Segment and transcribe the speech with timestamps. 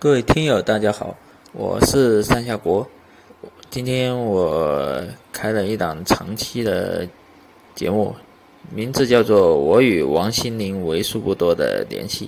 [0.00, 1.16] 各位听友，大家好，
[1.52, 2.86] 我是上下国。
[3.68, 5.02] 今天我
[5.32, 7.04] 开了一档长期的
[7.74, 8.14] 节目，
[8.72, 12.26] 名字叫做《我与王心凌为数不多的联系》。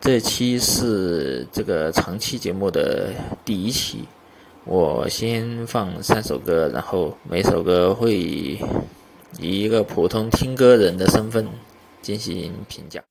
[0.00, 3.10] 这期是这个长期节目的
[3.44, 4.04] 第一期。
[4.64, 8.60] 我先放三首歌，然后每首歌会以
[9.40, 11.48] 一个普通听歌人的身份
[12.00, 13.02] 进行评价。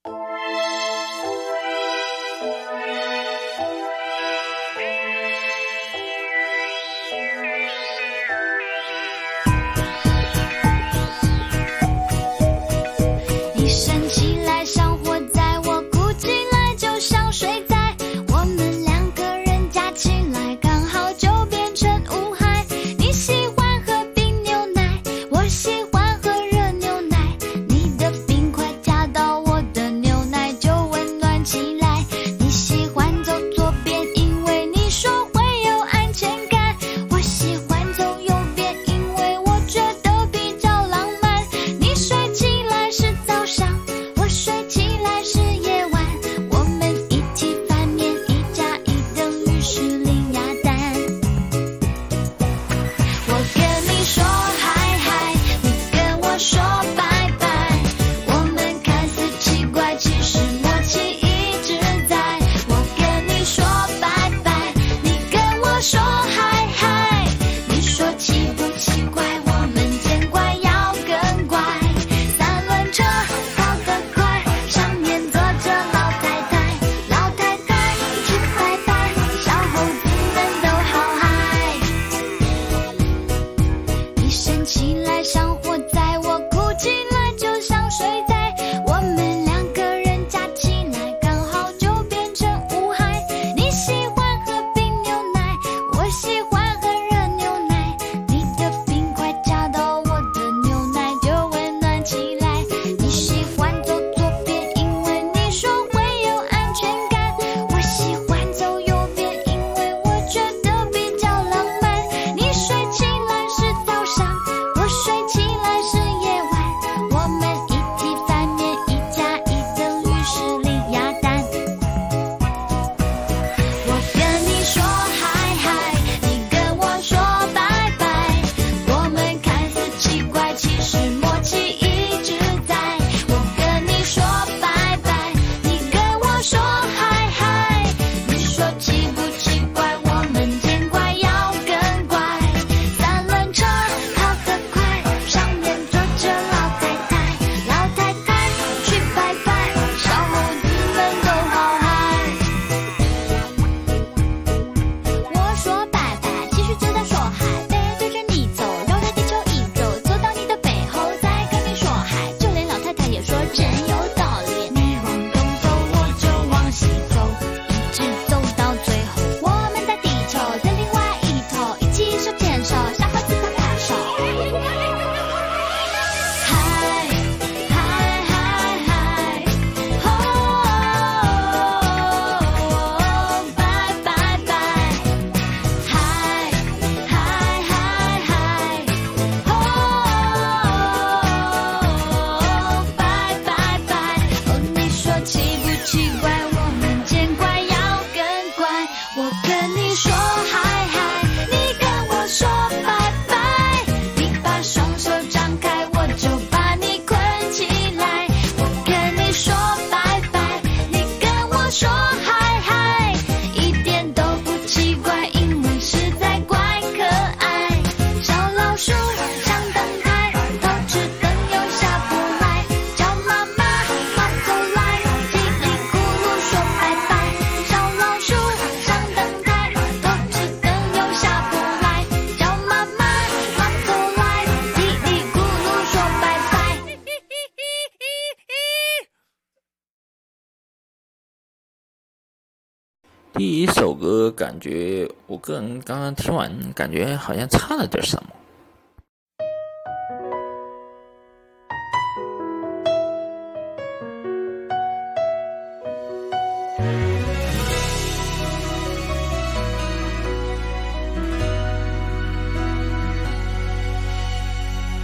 [243.37, 248.29] 第一首歌，感觉我个人刚刚听完，感觉好像差了点什么。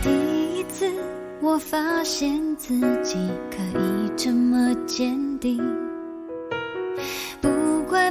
[0.01, 0.09] 第
[0.57, 0.91] 一次，
[1.39, 5.61] 我发现自己可以这么坚定。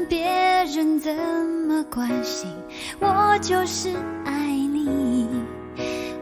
[0.08, 0.26] 别
[0.74, 1.14] 人怎
[1.66, 2.50] 么关心，
[3.00, 3.90] 我就是
[4.24, 5.26] 爱你。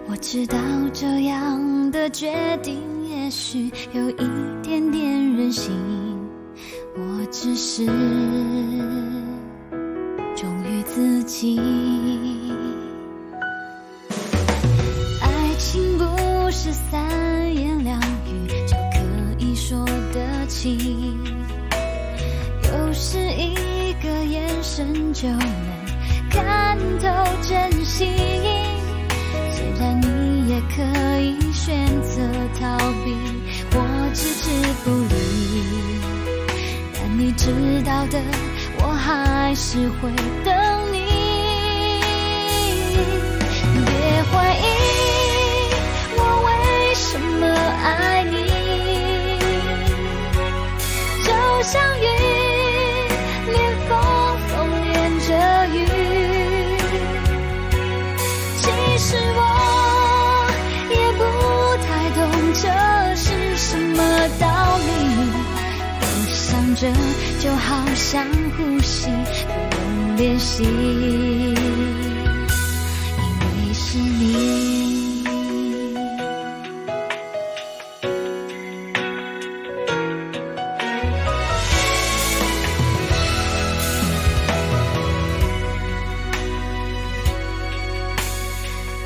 [0.09, 0.57] 我知道
[0.93, 2.79] 这样的决定
[3.09, 4.29] 也许有一
[4.63, 5.73] 点点任性，
[6.97, 7.87] 我只是
[10.35, 11.61] 忠于自己。
[25.21, 25.39] 就能
[26.31, 27.07] 看透
[27.43, 28.09] 真心。
[29.53, 30.81] 虽然你也可
[31.21, 32.23] 以选择
[32.59, 33.15] 逃避
[33.71, 33.77] 或
[34.15, 34.49] 置之
[34.83, 35.13] 不理，
[36.95, 37.51] 但你知
[37.85, 38.19] 道的，
[38.79, 40.11] 我还是会
[40.43, 40.55] 等
[40.91, 40.97] 你。
[43.75, 43.93] 别
[44.23, 44.65] 怀疑
[46.17, 46.49] 我为
[46.95, 47.45] 什么
[47.85, 48.37] 爱你，
[51.23, 51.29] 就
[51.63, 51.79] 像
[64.01, 64.47] 么道
[64.79, 64.91] 理，
[66.01, 66.91] 我想着
[67.39, 68.25] 就好像
[68.57, 71.55] 呼吸，不用练习，因
[73.57, 74.31] 为是你。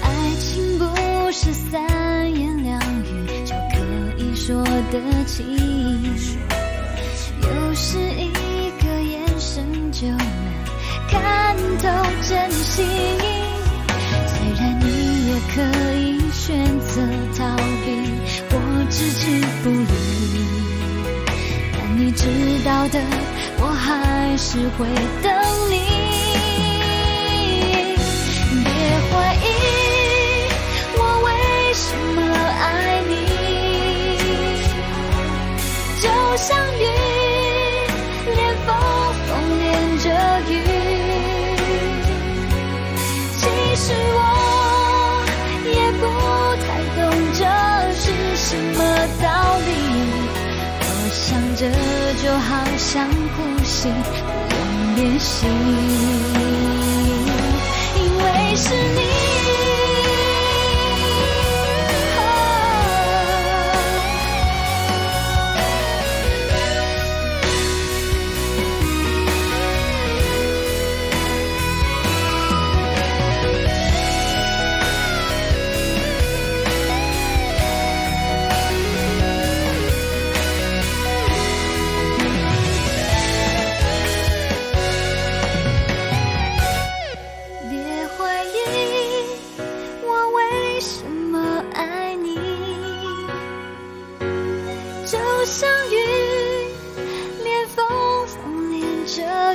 [0.03, 0.07] 爱
[0.39, 0.85] 情不
[1.33, 1.83] 是三
[4.47, 5.43] 说得清，
[7.41, 10.19] 有时一个眼神就能
[11.09, 11.89] 看透
[12.29, 12.85] 真心。
[14.27, 14.85] 虽然你
[15.29, 15.63] 也可
[15.95, 17.01] 以选择
[17.39, 17.57] 逃
[17.87, 17.89] 避
[18.51, 18.59] 或
[18.91, 19.87] 置之不理，
[21.73, 22.27] 但你知
[22.67, 23.01] 道的，
[23.61, 24.87] 我还是会
[25.23, 25.33] 等
[25.71, 26.04] 你。
[51.15, 51.71] 想着
[52.23, 55.47] 就好像呼吸，不用练习。
[57.97, 59.24] 因为是你。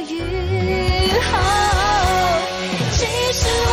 [0.02, 0.14] 雨。
[1.20, 1.32] 后
[2.92, 3.00] 其
[3.34, 3.72] 实我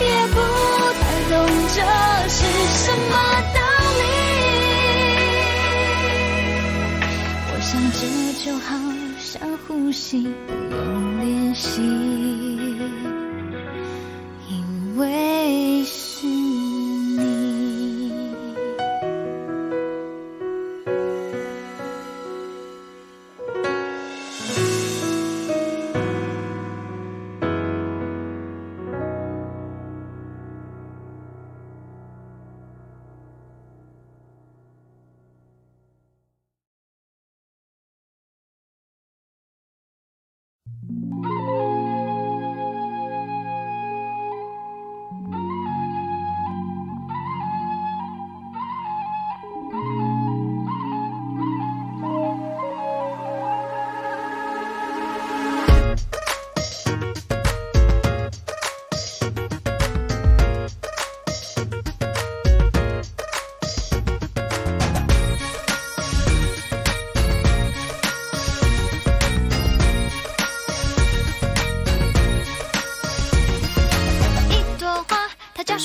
[0.00, 0.36] 也不
[0.98, 1.32] 太懂
[1.74, 1.76] 这
[2.28, 2.38] 是
[2.78, 3.12] 什么
[3.54, 3.58] 道
[3.98, 4.02] 理。
[7.48, 8.00] 我想这
[8.44, 8.70] 就好
[9.18, 9.30] 像
[9.66, 10.02] 呼吸，
[10.46, 10.80] 不用
[11.20, 11.70] 练习，
[14.48, 14.52] 因
[14.96, 15.02] 为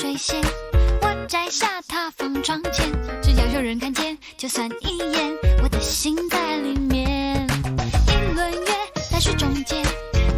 [0.08, 0.40] 危险，
[1.02, 2.90] 我摘下它放窗前，
[3.22, 7.46] 只要有人看见，就算一眼，我的心在里面。
[8.06, 8.72] 一轮月
[9.10, 9.84] 在水中间，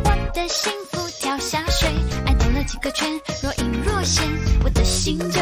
[0.03, 1.89] 我的幸福跳下水，
[2.27, 3.09] 爱兜了几个圈，
[3.45, 4.25] 若隐若现，
[4.65, 5.41] 我的心就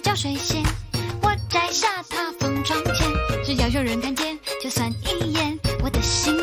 [0.00, 0.62] 浇水仙
[1.22, 3.08] 我摘下它放窗前
[3.44, 6.36] 只要有人看见就算一眼我的心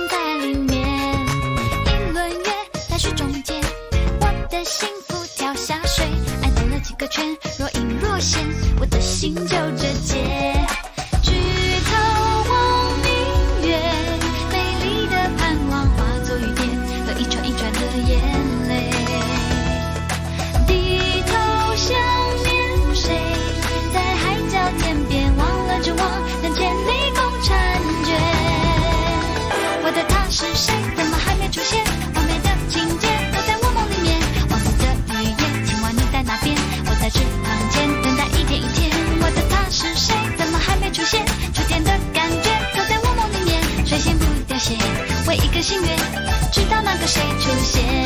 [47.07, 48.04] 谁出现？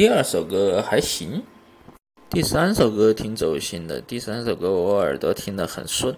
[0.00, 1.42] 第二首歌还行，
[2.30, 4.00] 第三首歌挺走心的。
[4.00, 6.16] 第三首歌我耳朵听得很顺。